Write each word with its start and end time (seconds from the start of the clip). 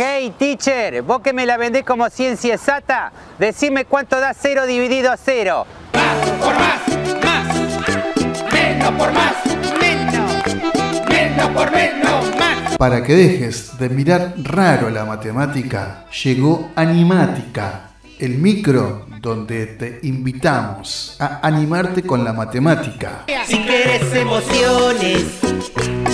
Hey 0.00 0.32
teacher, 0.38 1.02
vos 1.02 1.22
que 1.22 1.32
me 1.32 1.44
la 1.44 1.56
vendés 1.56 1.82
como 1.82 2.08
ciencia 2.08 2.54
exacta, 2.54 3.10
decime 3.36 3.84
cuánto 3.84 4.20
da 4.20 4.32
cero 4.32 4.64
dividido 4.64 5.10
a 5.10 5.16
cero. 5.16 5.66
Más 5.92 6.28
por 6.38 6.54
más, 6.54 7.24
más. 7.24 8.52
Menos 8.52 8.90
por 8.92 9.12
más, 9.12 9.34
menos. 9.80 11.08
Menos 11.08 11.50
por 11.50 11.72
menos, 11.72 12.36
más. 12.38 12.76
Para 12.76 13.02
que 13.02 13.12
dejes 13.16 13.76
de 13.76 13.88
mirar 13.88 14.34
raro 14.36 14.88
la 14.88 15.04
matemática, 15.04 16.04
llegó 16.22 16.70
Animática, 16.76 17.90
el 18.20 18.38
micro 18.38 19.08
donde 19.20 19.66
te 19.66 19.98
invitamos 20.04 21.16
a 21.18 21.40
animarte 21.44 22.04
con 22.04 22.22
la 22.22 22.32
matemática. 22.32 23.24
Si 23.46 23.58
quieres 23.58 24.14
emociones, 24.14 25.24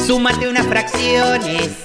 súmate 0.07 0.49
unas 0.49 0.67
fracciones. 0.67 1.85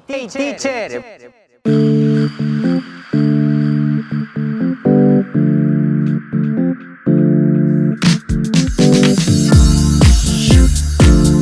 Teacher. 0.00 1.04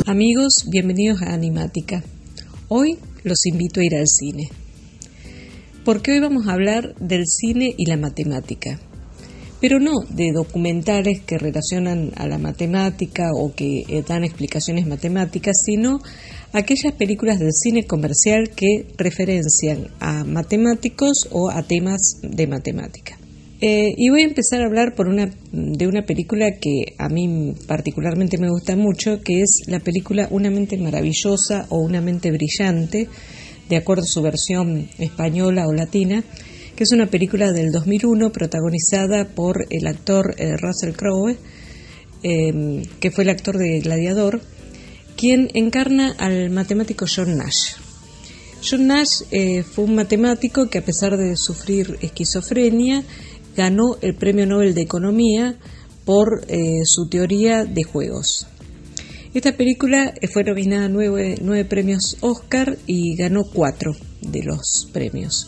Amigos, 0.05 0.65
bienvenidos 0.69 1.21
a 1.23 1.33
Animática. 1.33 2.03
Hoy 2.67 2.99
los 3.23 3.43
invito 3.47 3.79
a 3.79 3.85
ir 3.85 3.95
al 3.95 4.07
cine. 4.07 4.49
Porque 5.83 6.11
hoy 6.11 6.19
vamos 6.19 6.47
a 6.47 6.53
hablar 6.53 6.93
del 6.99 7.25
cine 7.25 7.73
y 7.75 7.87
la 7.87 7.97
matemática. 7.97 8.79
Pero 9.63 9.79
no 9.79 9.93
de 10.09 10.33
documentales 10.33 11.21
que 11.21 11.37
relacionan 11.37 12.11
a 12.17 12.27
la 12.27 12.37
matemática 12.37 13.29
o 13.33 13.55
que 13.55 13.83
eh, 13.87 14.03
dan 14.05 14.25
explicaciones 14.25 14.85
matemáticas, 14.85 15.63
sino 15.63 16.01
aquellas 16.51 16.91
películas 16.95 17.39
del 17.39 17.53
cine 17.53 17.85
comercial 17.85 18.49
que 18.49 18.87
referencian 18.97 19.87
a 20.01 20.25
matemáticos 20.25 21.29
o 21.31 21.49
a 21.49 21.63
temas 21.63 22.19
de 22.23 22.45
matemática. 22.45 23.17
Eh, 23.61 23.93
y 23.95 24.09
voy 24.09 24.23
a 24.23 24.25
empezar 24.25 24.61
a 24.61 24.65
hablar 24.65 24.95
por 24.95 25.07
una, 25.07 25.33
de 25.53 25.87
una 25.87 26.01
película 26.01 26.57
que 26.59 26.95
a 26.97 27.07
mí 27.07 27.53
particularmente 27.65 28.37
me 28.37 28.49
gusta 28.49 28.75
mucho, 28.75 29.21
que 29.21 29.43
es 29.43 29.61
la 29.67 29.79
película 29.79 30.27
Una 30.29 30.49
mente 30.49 30.77
maravillosa 30.77 31.67
o 31.69 31.77
Una 31.77 32.01
mente 32.01 32.31
brillante, 32.31 33.07
de 33.69 33.77
acuerdo 33.77 34.03
a 34.03 34.07
su 34.07 34.21
versión 34.21 34.89
española 34.99 35.67
o 35.69 35.71
latina, 35.71 36.21
que 36.75 36.83
es 36.83 36.91
una 36.91 37.07
película 37.07 37.51
del 37.51 37.71
2001 37.71 38.31
protagonizada 38.31 39.25
por 39.25 39.65
el 39.69 39.87
actor 39.87 40.35
eh, 40.37 40.57
Russell 40.57 40.93
Crowe, 40.93 41.37
eh, 42.23 42.83
que 42.99 43.11
fue 43.11 43.23
el 43.25 43.29
actor 43.29 43.57
de 43.57 43.79
Gladiador, 43.79 44.41
quien 45.15 45.49
encarna 45.53 46.15
al 46.17 46.49
matemático 46.49 47.05
John 47.13 47.37
Nash. 47.37 47.75
John 48.67 48.87
Nash 48.87 49.23
eh, 49.31 49.63
fue 49.63 49.85
un 49.85 49.95
matemático 49.95 50.69
que 50.69 50.77
a 50.77 50.85
pesar 50.85 51.17
de 51.17 51.35
sufrir 51.35 51.97
esquizofrenia, 52.01 53.03
ganó 53.55 53.97
el 54.01 54.15
Premio 54.15 54.45
Nobel 54.45 54.73
de 54.73 54.81
Economía 54.81 55.55
por 56.05 56.45
eh, 56.47 56.81
su 56.85 57.07
teoría 57.07 57.65
de 57.65 57.83
juegos. 57.83 58.47
Esta 59.33 59.57
película 59.57 60.13
fue 60.31 60.43
nominada 60.43 60.85
a 60.85 60.89
nueve 60.89 61.65
premios 61.65 62.17
Oscar 62.21 62.77
y 62.87 63.15
ganó 63.15 63.43
cuatro 63.51 63.95
de 64.21 64.43
los 64.43 64.87
premios. 64.93 65.47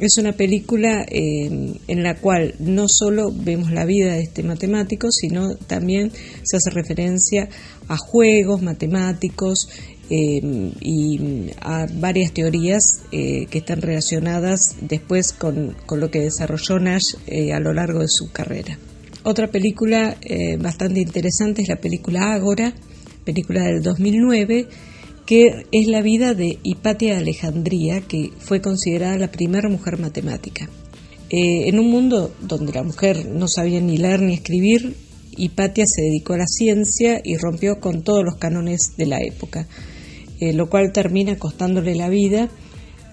Es 0.00 0.16
una 0.16 0.32
película 0.32 1.04
eh, 1.06 1.74
en 1.86 2.02
la 2.02 2.16
cual 2.16 2.54
no 2.58 2.88
solo 2.88 3.30
vemos 3.30 3.70
la 3.70 3.84
vida 3.84 4.14
de 4.14 4.22
este 4.22 4.42
matemático, 4.42 5.12
sino 5.12 5.56
también 5.56 6.10
se 6.42 6.56
hace 6.56 6.70
referencia 6.70 7.50
a 7.86 7.98
juegos 7.98 8.62
matemáticos 8.62 9.68
eh, 10.08 10.72
y 10.80 11.50
a 11.60 11.86
varias 11.92 12.32
teorías 12.32 13.02
eh, 13.12 13.44
que 13.50 13.58
están 13.58 13.82
relacionadas 13.82 14.76
después 14.80 15.34
con, 15.34 15.76
con 15.84 16.00
lo 16.00 16.10
que 16.10 16.20
desarrolló 16.20 16.78
Nash 16.78 17.16
a 17.54 17.60
lo 17.60 17.74
largo 17.74 18.00
de 18.00 18.08
su 18.08 18.32
carrera. 18.32 18.78
Otra 19.22 19.48
película 19.48 20.16
bastante 20.58 21.00
interesante 21.00 21.60
es 21.60 21.68
la 21.68 21.76
película 21.76 22.32
Ágora, 22.32 22.72
película 23.26 23.64
del 23.64 23.82
2009, 23.82 24.66
que 25.26 25.66
es 25.70 25.86
la 25.86 26.02
vida 26.02 26.34
de 26.34 26.58
Hipatia 26.62 27.14
de 27.14 27.20
Alejandría, 27.20 28.00
que 28.00 28.30
fue 28.38 28.60
considerada 28.60 29.16
la 29.16 29.30
primera 29.30 29.68
mujer 29.68 29.98
matemática. 29.98 30.68
Eh, 31.30 31.68
en 31.68 31.78
un 31.78 31.90
mundo 31.90 32.32
donde 32.40 32.72
la 32.72 32.82
mujer 32.82 33.26
no 33.26 33.46
sabía 33.46 33.80
ni 33.80 33.96
leer 33.96 34.20
ni 34.22 34.34
escribir, 34.34 34.96
Hipatia 35.36 35.86
se 35.86 36.02
dedicó 36.02 36.34
a 36.34 36.38
la 36.38 36.46
ciencia 36.46 37.20
y 37.22 37.36
rompió 37.36 37.80
con 37.80 38.02
todos 38.02 38.24
los 38.24 38.36
cánones 38.36 38.96
de 38.96 39.06
la 39.06 39.18
época, 39.20 39.68
eh, 40.40 40.52
lo 40.52 40.68
cual 40.68 40.92
termina 40.92 41.38
costándole 41.38 41.94
la 41.94 42.08
vida, 42.08 42.48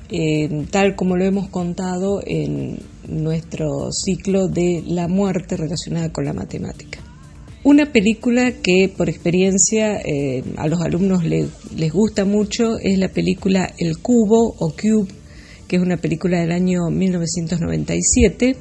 eh, 0.10 0.66
tal 0.72 0.96
como 0.96 1.16
lo 1.16 1.26
hemos 1.26 1.50
contado 1.50 2.22
en 2.26 2.80
nuestro 3.08 3.92
ciclo 3.92 4.48
de 4.48 4.84
la 4.86 5.08
muerte 5.08 5.56
relacionada 5.58 6.12
con 6.12 6.26
la 6.26 6.34
matemática. 6.34 7.07
Una 7.64 7.92
película 7.92 8.52
que 8.62 8.88
por 8.96 9.10
experiencia 9.10 10.00
eh, 10.00 10.44
a 10.58 10.68
los 10.68 10.82
alumnos 10.82 11.24
le- 11.26 11.48
les 11.76 11.92
gusta 11.92 12.24
mucho 12.24 12.78
es 12.80 12.98
la 12.98 13.10
película 13.10 13.74
El 13.78 13.98
Cubo 13.98 14.56
o 14.60 14.72
Cube, 14.72 15.10
que 15.68 15.76
es 15.76 15.82
una 15.82 15.98
película 15.98 16.40
del 16.40 16.52
año 16.52 16.90
1997 16.90 18.56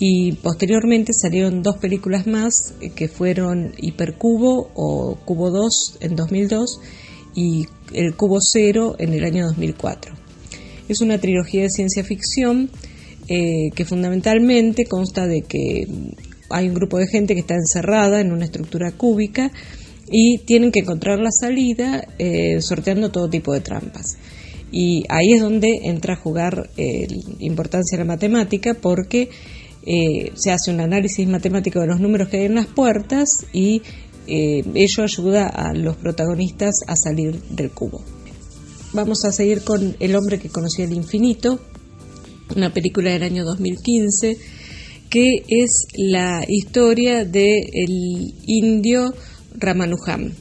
y 0.00 0.32
posteriormente 0.32 1.12
salieron 1.12 1.62
dos 1.62 1.76
películas 1.76 2.26
más 2.26 2.74
eh, 2.80 2.90
que 2.90 3.06
fueron 3.08 3.72
Hipercubo 3.76 4.70
o 4.74 5.16
Cubo 5.24 5.50
2 5.50 5.98
en 6.00 6.16
2002 6.16 6.80
y 7.36 7.66
El 7.92 8.16
Cubo 8.16 8.40
Cero 8.40 8.96
en 8.98 9.12
el 9.12 9.24
año 9.24 9.46
2004. 9.46 10.12
Es 10.88 11.00
una 11.00 11.18
trilogía 11.18 11.62
de 11.62 11.70
ciencia 11.70 12.02
ficción 12.02 12.68
eh, 13.28 13.70
que 13.74 13.84
fundamentalmente 13.84 14.84
consta 14.86 15.26
de 15.26 15.42
que 15.42 15.86
hay 16.50 16.68
un 16.68 16.74
grupo 16.74 16.98
de 16.98 17.06
gente 17.06 17.34
que 17.34 17.40
está 17.40 17.54
encerrada 17.54 18.20
en 18.20 18.32
una 18.32 18.44
estructura 18.44 18.92
cúbica 18.92 19.50
y 20.10 20.38
tienen 20.38 20.70
que 20.70 20.80
encontrar 20.80 21.18
la 21.18 21.30
salida 21.30 22.06
eh, 22.18 22.60
sorteando 22.60 23.10
todo 23.10 23.28
tipo 23.28 23.52
de 23.52 23.60
trampas. 23.60 24.16
Y 24.70 25.04
ahí 25.08 25.32
es 25.32 25.40
donde 25.40 25.80
entra 25.84 26.14
a 26.14 26.16
jugar 26.16 26.70
eh, 26.76 27.06
importancia 27.38 27.98
la 27.98 28.04
matemática 28.04 28.74
porque 28.74 29.30
eh, 29.86 30.32
se 30.34 30.50
hace 30.50 30.70
un 30.70 30.80
análisis 30.80 31.26
matemático 31.28 31.80
de 31.80 31.86
los 31.86 32.00
números 32.00 32.28
que 32.28 32.38
hay 32.38 32.44
en 32.46 32.56
las 32.56 32.66
puertas 32.66 33.28
y 33.52 33.82
ello 34.26 35.02
ayuda 35.02 35.46
a 35.48 35.74
los 35.74 35.96
protagonistas 35.96 36.76
a 36.86 36.96
salir 36.96 37.42
del 37.50 37.70
cubo. 37.70 38.02
Vamos 38.94 39.26
a 39.26 39.32
seguir 39.32 39.62
con 39.62 39.96
El 40.00 40.16
hombre 40.16 40.38
que 40.38 40.48
conocía 40.48 40.86
el 40.86 40.94
infinito, 40.94 41.60
una 42.56 42.72
película 42.72 43.10
del 43.10 43.22
año 43.22 43.44
2015 43.44 44.38
que 45.14 45.44
es 45.46 45.86
la 45.96 46.44
historia 46.48 47.24
del 47.24 48.34
indio 48.46 49.14
Ramanujan. 49.56 50.32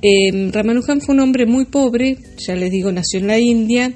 Eh, 0.00 0.52
Ramanujan 0.52 1.00
fue 1.00 1.16
un 1.16 1.20
hombre 1.22 1.44
muy 1.44 1.64
pobre, 1.64 2.18
ya 2.36 2.54
les 2.54 2.70
digo, 2.70 2.92
nació 2.92 3.18
en 3.18 3.26
la 3.26 3.40
India, 3.40 3.92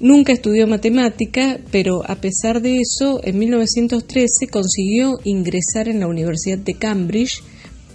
nunca 0.00 0.32
estudió 0.32 0.66
matemática, 0.66 1.60
pero 1.70 2.02
a 2.04 2.16
pesar 2.16 2.60
de 2.60 2.80
eso, 2.80 3.20
en 3.22 3.38
1913 3.38 4.48
consiguió 4.50 5.20
ingresar 5.22 5.86
en 5.86 6.00
la 6.00 6.08
Universidad 6.08 6.58
de 6.58 6.74
Cambridge 6.74 7.40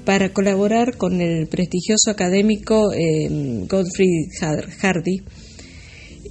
para 0.05 0.31
colaborar 0.31 0.95
con 0.95 1.19
el 1.19 1.47
prestigioso 1.47 2.11
académico 2.11 2.93
eh, 2.93 3.27
Godfrey 3.67 4.29
Hardy. 4.79 5.21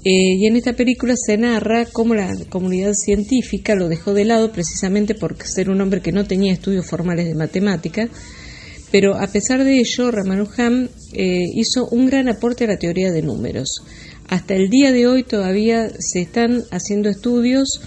Eh, 0.08 0.36
y 0.38 0.46
en 0.46 0.54
esta 0.54 0.74
película 0.74 1.14
se 1.16 1.36
narra 1.36 1.84
cómo 1.84 2.14
la 2.14 2.32
comunidad 2.48 2.92
científica 2.92 3.74
lo 3.74 3.88
dejó 3.88 4.14
de 4.14 4.24
lado 4.24 4.52
precisamente 4.52 5.16
por 5.16 5.36
ser 5.42 5.68
un 5.68 5.80
hombre 5.80 6.00
que 6.00 6.12
no 6.12 6.24
tenía 6.24 6.52
estudios 6.52 6.86
formales 6.86 7.26
de 7.26 7.34
matemática, 7.34 8.08
pero 8.92 9.16
a 9.16 9.26
pesar 9.26 9.64
de 9.64 9.80
ello, 9.80 10.12
Ramanujan 10.12 10.90
eh, 11.12 11.42
hizo 11.52 11.88
un 11.88 12.06
gran 12.06 12.28
aporte 12.28 12.62
a 12.62 12.68
la 12.68 12.78
teoría 12.78 13.10
de 13.10 13.22
números. 13.22 13.82
Hasta 14.28 14.54
el 14.54 14.70
día 14.70 14.92
de 14.92 15.08
hoy 15.08 15.24
todavía 15.24 15.90
se 15.98 16.20
están 16.20 16.62
haciendo 16.70 17.08
estudios 17.08 17.80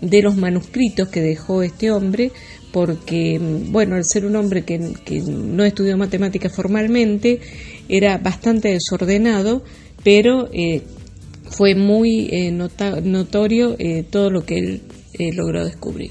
de 0.00 0.22
los 0.22 0.36
manuscritos 0.36 1.08
que 1.08 1.22
dejó 1.22 1.64
este 1.64 1.90
hombre, 1.90 2.30
porque, 2.72 3.40
bueno, 3.40 3.96
al 3.96 4.04
ser 4.04 4.26
un 4.26 4.36
hombre 4.36 4.62
que, 4.62 4.78
que 5.04 5.22
no 5.22 5.64
estudió 5.64 5.96
matemáticas 5.96 6.54
formalmente, 6.54 7.40
era 7.88 8.16
bastante 8.18 8.68
desordenado, 8.68 9.64
pero 10.04 10.48
eh, 10.52 10.82
fue 11.50 11.74
muy 11.74 12.28
eh, 12.30 12.50
notorio 12.50 13.76
eh, 13.78 14.04
todo 14.08 14.30
lo 14.30 14.44
que 14.44 14.58
él 14.58 14.82
eh, 15.14 15.32
logró 15.32 15.64
descubrir. 15.64 16.10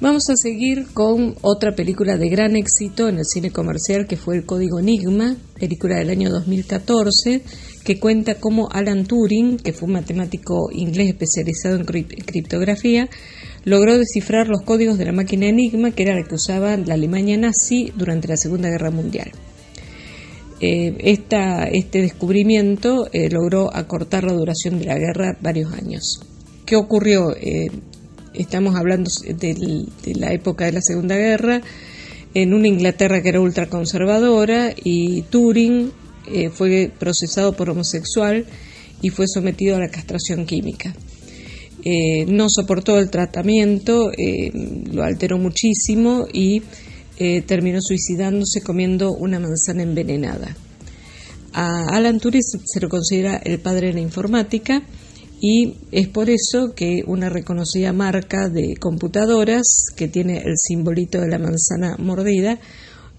Vamos 0.00 0.28
a 0.30 0.36
seguir 0.36 0.88
con 0.92 1.36
otra 1.42 1.76
película 1.76 2.16
de 2.16 2.28
gran 2.28 2.56
éxito 2.56 3.08
en 3.08 3.18
el 3.18 3.24
cine 3.24 3.52
comercial 3.52 4.08
que 4.08 4.16
fue 4.16 4.36
El 4.36 4.44
Código 4.44 4.80
Enigma, 4.80 5.36
película 5.54 5.96
del 5.96 6.10
año 6.10 6.28
2014, 6.28 7.40
que 7.84 8.00
cuenta 8.00 8.34
cómo 8.34 8.68
Alan 8.72 9.06
Turing, 9.06 9.58
que 9.58 9.72
fue 9.72 9.86
un 9.86 9.92
matemático 9.92 10.70
inglés 10.72 11.10
especializado 11.10 11.76
en 11.76 11.84
criptografía, 11.84 13.08
logró 13.64 13.96
descifrar 13.96 14.48
los 14.48 14.62
códigos 14.62 14.98
de 14.98 15.04
la 15.04 15.12
máquina 15.12 15.46
Enigma, 15.46 15.92
que 15.92 16.02
era 16.02 16.16
la 16.16 16.26
que 16.26 16.34
usaba 16.34 16.76
la 16.76 16.94
Alemania 16.94 17.36
nazi 17.36 17.92
durante 17.96 18.26
la 18.26 18.36
Segunda 18.36 18.70
Guerra 18.70 18.90
Mundial. 18.90 19.30
Eh, 20.64 20.94
este 21.16 22.00
descubrimiento 22.00 23.08
eh, 23.12 23.28
logró 23.28 23.74
acortar 23.74 24.22
la 24.22 24.32
duración 24.32 24.78
de 24.78 24.84
la 24.84 24.96
guerra 24.96 25.36
varios 25.40 25.72
años. 25.72 26.20
¿Qué 26.64 26.76
ocurrió? 26.76 27.34
Eh, 27.34 27.66
estamos 28.32 28.76
hablando 28.76 29.10
de, 29.26 29.86
la 30.14 30.32
época 30.32 30.66
de 30.66 30.72
la 30.72 30.80
Segunda 30.80 31.16
Guerra, 31.16 31.62
en 32.34 32.54
una 32.54 32.68
Inglaterra 32.68 33.20
que 33.20 33.30
era 33.30 33.40
ultraconservadora 33.40 34.72
y 34.82 35.22
Turing 35.22 35.90
fue 36.54 36.90
procesado 36.96 37.54
por 37.54 37.68
homosexual 37.68 38.46
y 39.02 39.10
fue 39.10 39.26
sometido 39.26 39.76
a 39.76 39.80
la 39.80 39.90
castración 39.90 40.46
química. 40.46 40.94
no 42.28 42.48
soportó 42.48 42.98
el 43.00 43.10
tratamiento, 43.10 44.12
lo 44.92 45.02
alteró 45.02 45.36
muchísimo 45.38 46.26
y 46.32 46.62
eh, 47.18 47.42
terminó 47.42 47.80
suicidándose 47.80 48.62
comiendo 48.62 49.12
una 49.12 49.38
manzana 49.38 49.82
envenenada. 49.82 50.56
A 51.52 51.84
Alan 51.94 52.18
Turing 52.18 52.42
se 52.42 52.80
lo 52.80 52.88
considera 52.88 53.36
el 53.36 53.60
padre 53.60 53.88
de 53.88 53.94
la 53.94 54.00
informática 54.00 54.82
y 55.40 55.74
es 55.90 56.08
por 56.08 56.30
eso 56.30 56.72
que 56.74 57.02
una 57.06 57.28
reconocida 57.28 57.92
marca 57.92 58.48
de 58.48 58.76
computadoras 58.76 59.86
que 59.96 60.08
tiene 60.08 60.38
el 60.38 60.56
simbolito 60.56 61.20
de 61.20 61.28
la 61.28 61.38
manzana 61.38 61.96
mordida 61.98 62.58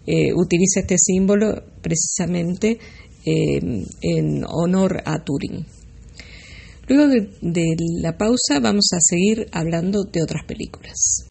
eh, 0.07 0.33
utiliza 0.33 0.81
este 0.81 0.97
símbolo 0.97 1.63
precisamente 1.81 2.79
eh, 3.25 3.85
en 4.01 4.43
honor 4.47 5.01
a 5.05 5.23
Turing. 5.23 5.65
Luego 6.87 7.07
de 7.41 7.75
la 8.01 8.17
pausa 8.17 8.59
vamos 8.61 8.89
a 8.93 8.99
seguir 8.99 9.47
hablando 9.51 10.03
de 10.03 10.21
otras 10.23 10.43
películas. 10.45 11.29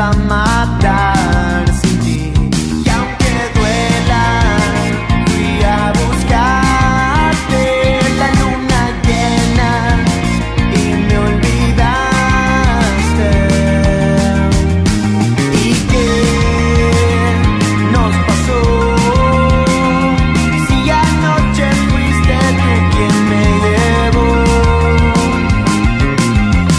a 0.00 0.12
matar 0.14 1.64
sin 1.80 1.98
ti. 2.00 2.32
Y 2.84 2.88
aunque 2.88 3.32
duela, 3.54 4.24
fui 5.26 5.62
a 5.62 5.92
buscarte 6.00 7.62
la 8.20 8.28
luna 8.40 8.80
llena 9.06 9.72
y 10.72 10.82
me 11.06 11.14
olvidaste. 11.26 11.90
¿Y 15.64 15.70
qué 15.90 16.10
nos 17.92 18.14
pasó? 18.26 18.60
Si 20.66 20.78
anoche 20.90 21.66
fuiste 21.90 22.36
tú 22.62 22.72
quien 22.92 23.14
me 23.30 23.44
llevó. 23.64 24.30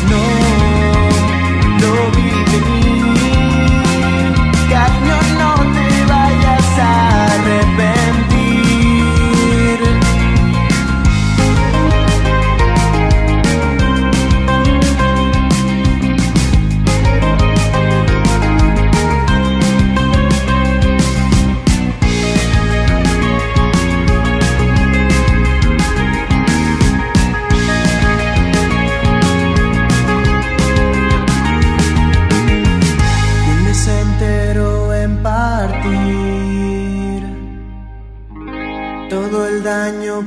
No 0.10 0.24
lo 1.82 1.94
vi. 2.16 2.41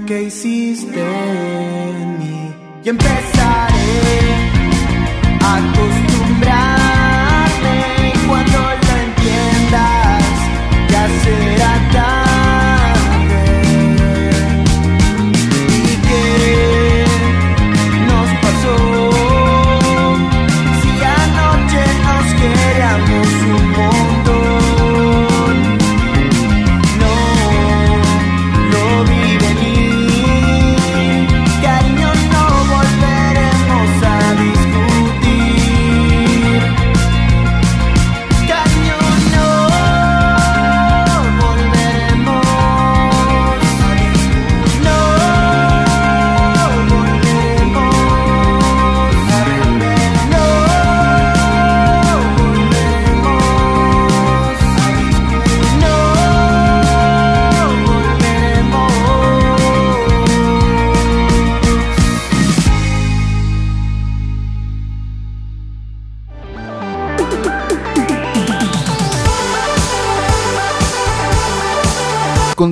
que 0.06 0.24
hiciste 0.24 1.00
en 1.00 2.18
mí. 2.18 2.54
Y 2.84 2.88
empezaré 2.88 4.20
a 5.40 5.72
tus 5.74 6.03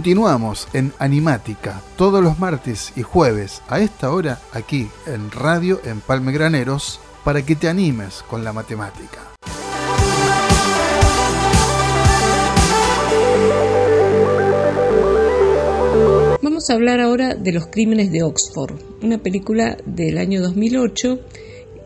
continuamos 0.03 0.67
en 0.73 0.93
Animática 0.99 1.81
todos 1.97 2.25
los 2.25 2.41
martes 2.41 2.93
y 2.97 3.03
jueves 3.03 3.63
a 3.69 3.79
esta 3.79 4.11
hora 4.11 4.41
aquí 4.53 4.89
en 5.07 5.31
Radio 5.31 5.81
Empalme 5.85 6.33
Graneros 6.33 6.99
para 7.23 7.47
que 7.47 7.55
te 7.55 7.69
animes 7.69 8.25
con 8.29 8.43
la 8.43 8.53
matemática. 8.53 9.21
Vamos 16.43 16.69
a 16.69 16.75
hablar 16.75 16.99
ahora 16.99 17.37
de 17.37 17.53
Los 17.53 17.69
Crímenes 17.69 18.11
de 18.11 18.25
Oxford, 18.25 18.75
una 19.05 19.19
película 19.19 19.77
del 19.87 20.19
año 20.19 20.43
2008, 20.43 21.21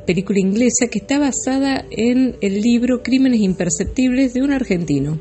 película 0.06 0.40
inglesa 0.40 0.86
que 0.90 1.00
está 1.00 1.18
basada 1.18 1.84
en 1.90 2.38
el 2.40 2.62
libro 2.62 3.02
Crímenes 3.02 3.40
Imperceptibles 3.40 4.32
de 4.32 4.40
un 4.40 4.52
argentino, 4.52 5.20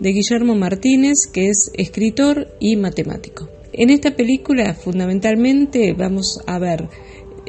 de 0.00 0.12
Guillermo 0.12 0.54
Martínez, 0.54 1.26
que 1.32 1.48
es 1.48 1.70
escritor 1.74 2.48
y 2.60 2.76
matemático. 2.76 3.48
En 3.72 3.90
esta 3.90 4.14
película 4.16 4.74
fundamentalmente 4.74 5.92
vamos 5.94 6.38
a 6.46 6.58
ver 6.58 6.88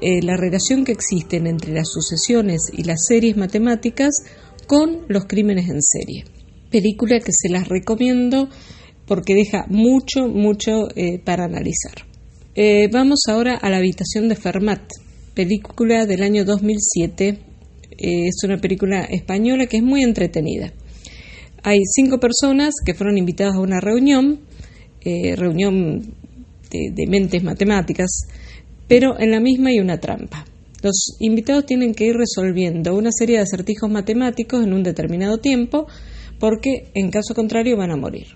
eh, 0.02 0.22
la 0.22 0.38
relación 0.38 0.84
que 0.84 0.92
existe 0.92 1.38
entre 1.38 1.74
las 1.74 1.90
sucesiones 1.90 2.70
y 2.74 2.84
las 2.84 3.06
series 3.06 3.38
matemáticas 3.38 4.24
con 4.68 5.06
los 5.08 5.25
crímenes 5.25 5.70
en 5.70 5.82
serie. 5.82 6.25
Película 6.72 7.20
que 7.20 7.32
se 7.32 7.50
las 7.50 7.68
recomiendo 7.68 8.50
porque 9.08 9.36
deja 9.36 9.66
mucho, 9.70 10.28
mucho 10.28 10.88
eh, 10.96 11.20
para 11.20 11.46
analizar. 11.46 12.06
Eh, 12.56 12.88
vamos 12.92 13.20
ahora 13.28 13.56
a 13.56 13.70
La 13.70 13.78
habitación 13.78 14.30
de 14.30 14.36
Fermat, 14.36 14.82
película 15.34 16.06
del 16.06 16.24
año 16.24 16.46
2007. 16.46 17.28
Eh, 17.28 18.28
es 18.28 18.44
una 18.44 18.58
película 18.58 19.02
española 19.02 19.68
que 19.68 19.78
es 19.78 19.84
muy 19.84 20.04
entretenida. 20.04 20.74
Hay 21.65 21.79
cinco 21.86 22.19
personas 22.19 22.75
que 22.86 22.93
fueron 22.93 23.17
invitadas 23.17 23.55
a 23.55 23.60
una 23.60 23.81
reunión, 23.81 24.39
reunión 25.36 26.13
de, 26.72 26.91
de 26.93 27.07
mentes 27.07 27.43
matemáticas, 27.43 28.27
pero 28.88 29.19
en 29.19 29.31
la 29.31 29.39
misma 29.39 29.69
hay 29.69 29.79
una 29.79 30.00
trampa. 30.00 30.45
Los 30.84 31.17
invitados 31.19 31.65
tienen 31.65 31.93
que 31.93 32.05
ir 32.05 32.15
resolviendo 32.15 32.95
una 32.95 33.10
serie 33.12 33.38
de 33.38 33.43
acertijos 33.43 33.89
matemáticos 33.89 34.63
en 34.63 34.74
un 34.74 34.84
determinado 34.84 35.39
tiempo 35.39 35.88
porque 36.39 36.88
en 36.93 37.10
caso 37.10 37.34
contrario 37.34 37.77
van 37.77 37.91
a 37.91 37.98
morir 37.98 38.27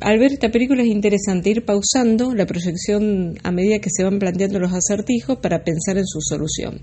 al 0.00 0.18
ver 0.18 0.32
esta 0.32 0.50
película 0.50 0.82
es 0.82 0.88
interesante 0.88 1.50
ir 1.50 1.64
pausando 1.64 2.34
la 2.34 2.46
proyección 2.46 3.38
a 3.42 3.50
medida 3.50 3.80
que 3.80 3.90
se 3.90 4.04
van 4.04 4.18
planteando 4.18 4.58
los 4.58 4.72
acertijos 4.72 5.38
para 5.38 5.64
pensar 5.64 5.98
en 5.98 6.06
su 6.06 6.20
solución. 6.20 6.80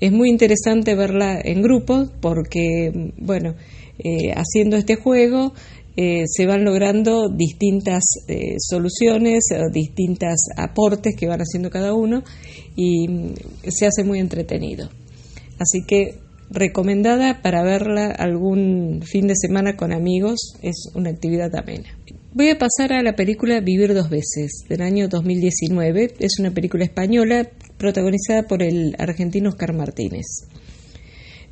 Es 0.00 0.12
muy 0.12 0.28
interesante 0.28 0.94
verla 0.94 1.40
en 1.42 1.62
grupo 1.62 2.10
porque, 2.20 3.12
bueno, 3.18 3.54
eh, 3.98 4.32
haciendo 4.34 4.76
este 4.76 4.96
juego 4.96 5.52
eh, 5.96 6.24
se 6.26 6.46
van 6.46 6.64
logrando 6.64 7.28
distintas 7.28 8.04
eh, 8.28 8.56
soluciones, 8.58 9.44
distintos 9.72 10.36
aportes 10.56 11.16
que 11.16 11.26
van 11.26 11.40
haciendo 11.40 11.70
cada 11.70 11.94
uno 11.94 12.22
y 12.76 13.08
mm, 13.08 13.34
se 13.68 13.86
hace 13.86 14.04
muy 14.04 14.18
entretenido. 14.18 14.90
Así 15.58 15.84
que 15.86 16.18
recomendada 16.50 17.40
para 17.42 17.62
verla 17.62 18.10
algún 18.10 19.02
fin 19.02 19.26
de 19.26 19.34
semana 19.36 19.76
con 19.76 19.92
amigos, 19.92 20.58
es 20.62 20.90
una 20.94 21.10
actividad 21.10 21.54
amena. 21.56 21.88
Voy 22.34 22.50
a 22.50 22.58
pasar 22.58 22.92
a 22.92 23.02
la 23.02 23.16
película 23.16 23.60
Vivir 23.60 23.94
dos 23.94 24.10
veces, 24.10 24.64
del 24.68 24.82
año 24.82 25.08
2019. 25.08 26.16
Es 26.18 26.38
una 26.38 26.50
película 26.50 26.84
española 26.84 27.48
protagonizada 27.78 28.42
por 28.42 28.62
el 28.62 28.94
argentino 28.98 29.48
Oscar 29.48 29.72
Martínez. 29.72 30.26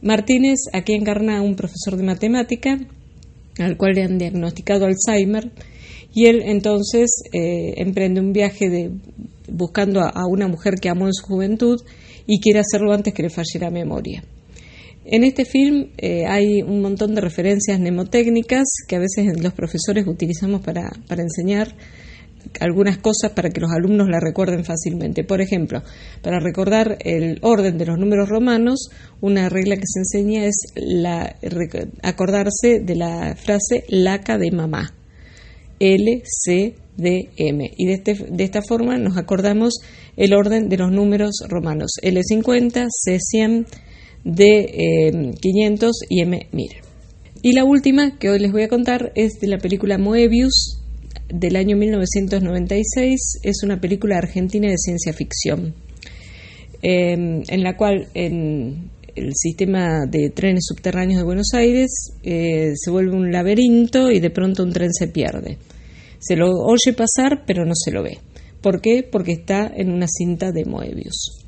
Martínez 0.05 0.59
aquí 0.73 0.93
encarna 0.93 1.39
a 1.39 1.43
un 1.43 1.57
profesor 1.57 1.97
de 1.97 2.05
matemática 2.05 2.79
al 3.59 3.77
cual 3.77 3.95
le 3.95 4.03
han 4.03 4.19
diagnosticado 4.19 4.87
Alzheimer 4.87 5.51
y 6.15 6.27
él 6.27 6.43
entonces 6.45 7.23
eh, 7.33 7.75
emprende 7.79 8.21
un 8.21 8.33
viaje 8.33 8.69
de, 8.69 8.91
buscando 9.49 10.01
a 10.01 10.27
una 10.29 10.47
mujer 10.47 10.75
que 10.81 10.89
amó 10.89 11.07
en 11.07 11.15
su 11.15 11.25
juventud 11.27 11.81
y 12.27 12.39
quiere 12.41 12.61
hacerlo 12.61 12.93
antes 12.93 13.13
que 13.15 13.23
le 13.23 13.31
falliera 13.31 13.71
memoria. 13.71 14.23
En 15.07 15.25
este 15.25 15.45
film 15.45 15.89
eh, 15.99 16.25
hay 16.27 16.63
un 16.63 16.81
montón 16.81 17.15
de 17.15 17.21
referencias 17.21 17.79
mnemotécnicas 17.79 18.65
que 18.87 18.97
a 18.97 19.01
veces 19.01 19.41
los 19.43 19.53
profesores 19.53 20.07
utilizamos 20.07 20.61
para, 20.63 20.91
para 21.09 21.23
enseñar 21.23 21.75
algunas 22.61 22.99
cosas 22.99 23.33
para 23.33 23.51
que 23.51 23.61
los 23.61 23.71
alumnos 23.71 24.09
la 24.09 24.21
recuerden 24.21 24.65
fácilmente. 24.65 25.25
Por 25.25 25.41
ejemplo, 25.41 25.83
para 26.23 26.41
recordar 26.41 26.99
el 27.01 27.39
orden 27.43 27.79
de 27.79 27.87
los 27.87 27.99
números 27.99 28.29
romanos, 28.29 28.91
una 29.21 29.49
regla 29.49 29.77
que 29.77 29.87
se 29.87 30.01
enseña 30.01 30.45
es 30.45 30.57
acordarse 32.03 32.81
de 32.81 32.97
la 32.97 33.37
frase 33.37 33.85
laca 33.89 34.39
de 34.39 34.51
mamá. 34.51 34.95
L, 35.81 36.23
C, 36.25 36.75
D, 36.97 37.31
M. 37.37 37.71
Y 37.77 37.87
de, 37.87 37.93
este, 37.95 38.15
de 38.15 38.45
esta 38.45 38.63
forma 38.63 38.97
nos 38.97 39.17
acordamos 39.17 39.75
el 40.17 40.35
orden 40.35 40.69
de 40.69 40.79
los 40.79 40.91
números 40.91 41.43
romanos. 41.49 41.93
L50, 42.03 42.89
C100, 43.07 43.67
de 44.25 45.35
500 45.41 45.91
eh, 45.91 46.07
y 46.09 46.21
M. 46.23 46.47
Mir. 46.53 46.73
Y 47.43 47.53
la 47.53 47.65
última 47.65 48.19
que 48.19 48.31
hoy 48.31 48.39
les 48.39 48.53
voy 48.53 48.63
a 48.63 48.69
contar 48.69 49.13
es 49.17 49.35
de 49.41 49.49
la 49.49 49.59
película 49.59 49.99
Moebius 49.99 50.81
del 51.29 51.57
año 51.57 51.77
1996. 51.77 53.41
Es 53.43 53.63
una 53.63 53.81
película 53.81 54.19
argentina 54.19 54.69
de 54.69 54.79
ciencia 54.79 55.13
ficción, 55.13 55.75
em, 56.83 57.43
en 57.49 57.63
la 57.63 57.77
cual 57.77 58.09
en 58.15 58.91
el 59.15 59.33
sistema 59.35 60.07
de 60.07 60.31
trenes 60.31 60.65
subterráneos 60.67 61.19
de 61.19 61.25
Buenos 61.25 61.55
Aires 61.55 62.13
eh, 62.23 62.73
se 62.75 62.91
vuelve 62.91 63.17
un 63.17 63.31
laberinto 63.31 64.11
y 64.11 64.21
de 64.21 64.31
pronto 64.31 64.63
un 64.63 64.73
tren 64.73 64.93
se 64.93 65.09
pierde. 65.09 65.59
Se 66.19 66.37
lo 66.37 66.51
oye 66.51 66.93
pasar, 66.97 67.45
pero 67.47 67.65
no 67.65 67.75
se 67.75 67.93
lo 67.93 68.03
ve. 68.03 68.19
¿Por 68.61 68.81
qué? 68.81 69.03
Porque 69.03 69.33
está 69.33 69.71
en 69.75 69.91
una 69.91 70.07
cinta 70.09 70.51
de 70.51 70.65
Moebius. 70.65 71.45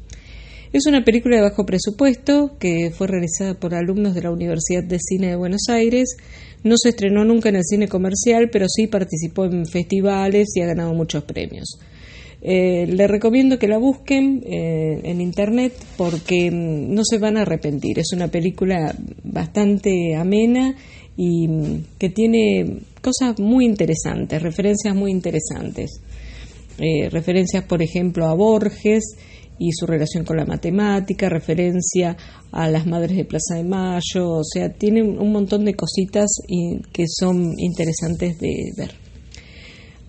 Es 0.72 0.84
una 0.86 1.04
película 1.04 1.36
de 1.36 1.42
bajo 1.42 1.64
presupuesto 1.64 2.56
que 2.58 2.90
fue 2.90 3.06
realizada 3.06 3.54
por 3.54 3.74
alumnos 3.74 4.14
de 4.14 4.22
la 4.22 4.30
Universidad 4.30 4.84
de 4.84 4.98
Cine 4.98 5.28
de 5.28 5.36
Buenos 5.36 5.62
Aires. 5.70 6.16
No 6.66 6.74
se 6.76 6.88
estrenó 6.88 7.24
nunca 7.24 7.48
en 7.48 7.54
el 7.54 7.62
cine 7.64 7.86
comercial, 7.86 8.50
pero 8.50 8.66
sí 8.68 8.88
participó 8.88 9.44
en 9.44 9.66
festivales 9.66 10.48
y 10.56 10.62
ha 10.62 10.66
ganado 10.66 10.92
muchos 10.94 11.22
premios. 11.22 11.78
Eh, 12.42 12.88
le 12.88 13.06
recomiendo 13.06 13.56
que 13.56 13.68
la 13.68 13.78
busquen 13.78 14.42
eh, 14.44 15.00
en 15.04 15.20
internet 15.20 15.74
porque 15.96 16.50
mm, 16.50 16.92
no 16.92 17.04
se 17.04 17.18
van 17.18 17.36
a 17.36 17.42
arrepentir. 17.42 18.00
Es 18.00 18.12
una 18.12 18.26
película 18.26 18.92
bastante 19.22 20.16
amena 20.16 20.74
y 21.16 21.46
mm, 21.46 21.84
que 22.00 22.10
tiene 22.10 22.80
cosas 23.00 23.38
muy 23.38 23.64
interesantes, 23.64 24.42
referencias 24.42 24.92
muy 24.92 25.12
interesantes. 25.12 26.00
Eh, 26.78 27.08
referencias, 27.10 27.62
por 27.62 27.80
ejemplo, 27.80 28.26
a 28.26 28.34
Borges 28.34 29.16
y 29.58 29.72
su 29.72 29.86
relación 29.86 30.24
con 30.24 30.36
la 30.36 30.44
matemática, 30.44 31.28
referencia 31.28 32.16
a 32.52 32.68
las 32.68 32.86
madres 32.86 33.16
de 33.16 33.24
Plaza 33.24 33.54
de 33.56 33.64
Mayo, 33.64 34.30
o 34.30 34.44
sea, 34.44 34.70
tiene 34.70 35.02
un 35.02 35.32
montón 35.32 35.64
de 35.64 35.74
cositas 35.74 36.26
que 36.92 37.04
son 37.08 37.54
interesantes 37.58 38.38
de 38.38 38.72
ver. 38.76 39.06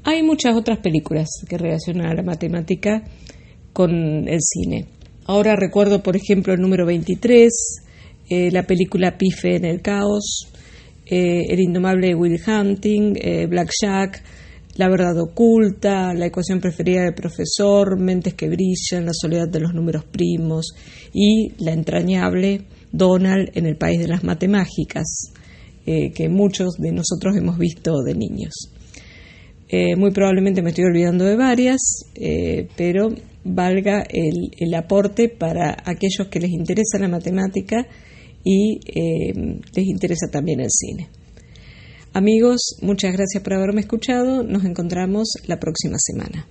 Hay 0.03 0.23
muchas 0.23 0.55
otras 0.55 0.79
películas 0.79 1.27
que 1.49 1.57
relacionan 1.57 2.07
a 2.07 2.13
la 2.13 2.23
matemática 2.23 3.03
con 3.73 4.27
el 4.27 4.39
cine. 4.41 4.85
Ahora 5.25 5.57
recuerdo, 5.57 6.01
por 6.01 6.15
ejemplo, 6.15 6.53
el 6.53 6.61
número 6.61 6.85
23, 6.85 7.51
eh, 8.29 8.51
la 8.51 8.63
película 8.63 9.17
Pife 9.17 9.57
en 9.57 9.65
el 9.65 9.81
caos, 9.81 10.47
eh, 11.05 11.45
El 11.49 11.59
indomable 11.59 12.15
Will 12.15 12.39
Hunting, 12.45 13.15
eh, 13.21 13.45
Black 13.47 13.71
Jack, 13.81 14.23
la 14.77 14.89
verdad 14.89 15.19
oculta, 15.19 16.13
La 16.13 16.27
ecuación 16.27 16.61
preferida 16.61 17.03
del 17.03 17.13
profesor, 17.13 17.99
Mentes 17.99 18.35
que 18.35 18.47
brillan, 18.47 19.05
La 19.05 19.13
soledad 19.13 19.47
de 19.47 19.59
los 19.59 19.73
números 19.73 20.05
primos 20.05 20.73
y 21.13 21.51
la 21.63 21.73
entrañable 21.73 22.65
Donald 22.91 23.49
en 23.55 23.65
el 23.65 23.75
país 23.75 23.99
de 23.99 24.07
las 24.07 24.23
matemáticas, 24.23 25.31
eh, 25.85 26.11
que 26.11 26.29
muchos 26.29 26.75
de 26.77 26.91
nosotros 26.91 27.35
hemos 27.35 27.57
visto 27.57 28.01
de 28.03 28.13
niños. 28.13 28.71
Eh, 29.67 29.95
muy 29.95 30.11
probablemente 30.11 30.61
me 30.61 30.69
estoy 30.69 30.85
olvidando 30.85 31.25
de 31.25 31.35
varias, 31.35 31.79
eh, 32.15 32.67
pero 32.77 33.09
valga 33.43 34.03
el, 34.09 34.51
el, 34.57 34.73
aporte 34.75 35.27
para 35.27 35.75
aquellos 35.85 36.27
que 36.29 36.39
les 36.39 36.51
interesa 36.51 36.99
la 36.99 37.07
matemática 37.07 37.85
y 38.43 38.79
les 38.85 39.85
interesa 39.85 40.27
también 40.31 40.61
el 40.61 40.69
cine. 40.69 41.09
Amigos, 42.17 42.75
muchas 42.81 43.13
gracias 43.13 43.43
por 43.43 43.53
haberme 43.53 43.81
escuchado. 43.81 44.41
Nos 44.41 44.63
encontramos 44.63 45.33
la 45.45 45.59
próxima 45.59 45.97
semana. 45.99 46.47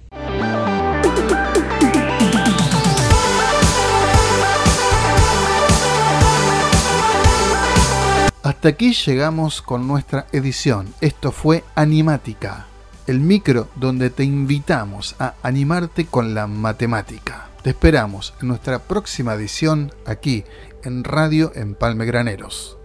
Hasta 8.45 8.69
aquí 8.69 8.93
llegamos 8.93 9.61
con 9.61 9.89
nuestra 9.89 10.29
edición. 10.31 10.95
Esto 11.01 11.33
fue 11.33 11.65
Animática, 11.75 12.69
el 13.09 13.19
micro 13.19 13.67
donde 13.75 14.11
te 14.11 14.23
invitamos 14.23 15.17
a 15.19 15.35
animarte 15.43 16.07
con 16.07 16.33
la 16.33 16.47
matemática. 16.47 17.49
Te 17.65 17.71
esperamos 17.71 18.35
en 18.41 18.47
nuestra 18.47 18.79
próxima 18.79 19.35
edición 19.35 19.91
aquí 20.05 20.45
en 20.85 21.03
Radio 21.03 21.51
Empalme 21.57 22.07
Graneros. 22.07 22.79